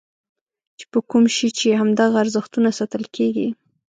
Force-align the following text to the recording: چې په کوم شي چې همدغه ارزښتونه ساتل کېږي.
چې 0.77 0.85
په 0.91 0.99
کوم 1.09 1.23
شي 1.35 1.49
چې 1.57 1.67
همدغه 1.79 2.15
ارزښتونه 2.23 2.69
ساتل 2.79 3.03
کېږي. 3.15 3.47